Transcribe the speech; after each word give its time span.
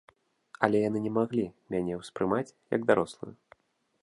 Але 0.67 0.77
яны 0.83 0.99
не 1.05 1.11
маглі 1.19 1.45
мяне 1.75 1.93
ўспрымаць, 2.01 2.55
як 2.77 2.81
дарослую. 2.95 3.33